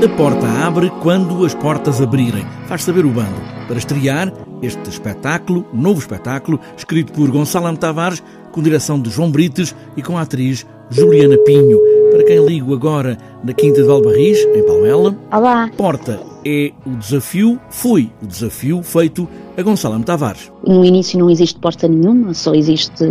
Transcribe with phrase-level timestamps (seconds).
[0.00, 4.32] A porta abre quando as portas abrirem, faz saber o bando, para estrear
[4.62, 8.22] este espetáculo, novo espetáculo, escrito por Gonçalo Tavares,
[8.52, 11.80] com direção de João Brites e com a atriz Juliana Pinho.
[12.12, 15.16] Para quem ligo agora na Quinta de Valbarris, em Palmela.
[15.32, 15.68] Olá.
[15.76, 20.52] Porta é o desafio, foi o desafio feito a Gonçalo Tavares.
[20.64, 23.02] No início não existe porta nenhuma, só existe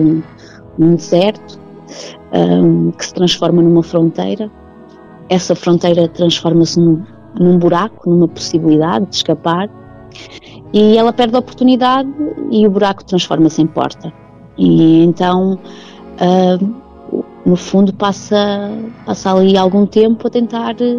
[0.79, 1.59] um deserto
[2.31, 4.49] um, que se transforma numa fronteira.
[5.29, 7.03] Essa fronteira transforma-se num,
[7.39, 9.69] num buraco, numa possibilidade de escapar.
[10.73, 12.09] E ela perde a oportunidade
[12.51, 14.11] e o buraco transforma-se em porta.
[14.57, 15.59] E então,
[16.19, 16.75] uh,
[17.45, 18.71] no fundo, passa,
[19.05, 20.97] passa ali algum tempo a tentar eh,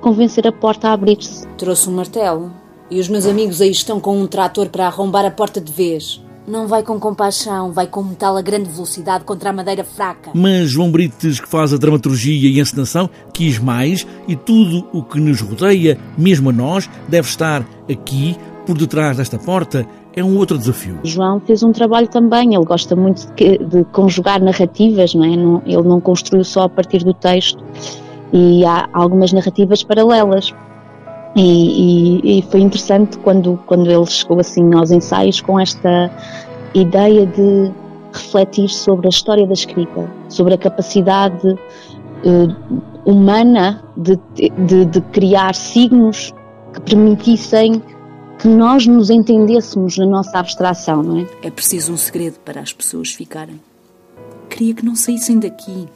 [0.00, 1.46] convencer a porta a abrir-se.
[1.56, 2.52] Trouxe um martelo
[2.90, 6.22] e os meus amigos aí estão com um trator para arrombar a porta de vez.
[6.46, 10.30] Não vai com compaixão, vai com metal a grande velocidade contra a madeira fraca.
[10.34, 15.02] Mas João Brites, que faz a dramaturgia e a encenação, quis mais e tudo o
[15.02, 20.36] que nos rodeia, mesmo a nós, deve estar aqui, por detrás desta porta, é um
[20.36, 20.98] outro desafio.
[21.04, 25.36] João fez um trabalho também, ele gosta muito de, de conjugar narrativas, não é?
[25.36, 27.62] Não, ele não construiu só a partir do texto
[28.32, 30.54] e há algumas narrativas paralelas.
[31.36, 31.40] E,
[32.22, 36.10] e, e, foi interessante quando, quando ele chegou assim aos ensaios com esta
[36.74, 37.72] ideia de
[38.12, 44.18] refletir sobre a história da escrita, sobre a capacidade uh, humana de,
[44.66, 46.34] de, de criar signos
[46.74, 47.80] que permitissem
[48.38, 51.26] que nós nos entendêssemos na nossa abstração, não é?
[51.42, 53.60] É preciso um segredo para as pessoas ficarem.
[54.48, 55.86] Queria que não saíssem daqui.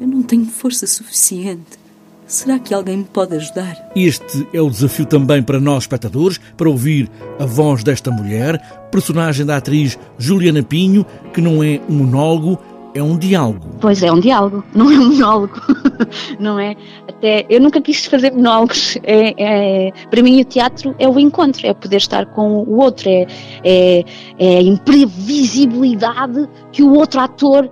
[0.00, 1.83] Eu não tenho força suficiente.
[2.26, 3.90] Será que alguém me pode ajudar?
[3.94, 8.58] Este é o desafio também para nós, espectadores, para ouvir a voz desta mulher,
[8.90, 12.58] personagem da atriz Juliana Pinho, que não é um monólogo,
[12.94, 13.68] é um diálogo.
[13.78, 15.60] Pois é, um diálogo, não é um monólogo,
[16.40, 16.74] não é?
[17.06, 18.96] Até eu nunca quis fazer monólogos.
[19.02, 23.06] É, é, para mim, o teatro é o encontro, é poder estar com o outro,
[23.06, 23.26] é,
[23.62, 24.04] é,
[24.38, 27.68] é a imprevisibilidade que o outro ator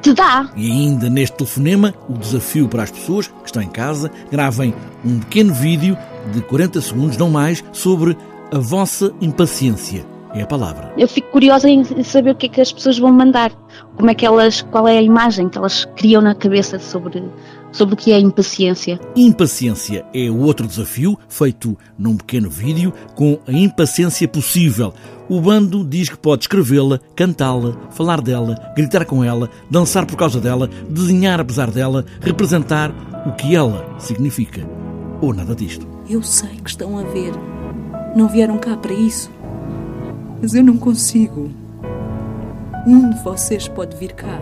[0.00, 0.50] te dá.
[0.56, 4.74] E ainda neste telefonema, o desafio para as pessoas que estão em casa, gravem
[5.04, 5.96] um pequeno vídeo
[6.32, 8.16] de 40 segundos, não mais, sobre
[8.52, 10.04] a vossa impaciência.
[10.32, 10.92] É a palavra.
[10.96, 13.50] Eu fico curiosa em saber o que é que as pessoas vão mandar.
[13.96, 17.24] Como é que elas, qual é a imagem que elas criam na cabeça sobre,
[17.72, 19.00] sobre o que é impaciência.
[19.16, 24.92] Impaciência é o outro desafio, feito num pequeno vídeo, com a impaciência possível.
[25.28, 30.40] O bando diz que pode escrevê-la, cantá-la, falar dela, gritar com ela, dançar por causa
[30.40, 32.92] dela, desenhar apesar dela, representar
[33.26, 34.66] o que ela significa.
[35.20, 35.86] Ou nada disto.
[36.08, 37.32] Eu sei que estão a ver.
[38.16, 39.30] Não vieram cá para isso
[40.40, 41.50] mas eu não consigo.
[42.86, 44.40] Um de vocês pode vir cá